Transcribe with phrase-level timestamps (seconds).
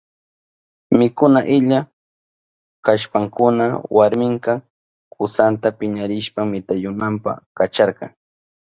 [0.99, 1.79] Mikuna illa
[2.85, 3.65] kashpankuna
[3.95, 4.53] warminka
[5.13, 8.05] kusanta piñarishpan mitayunanpa kacharka.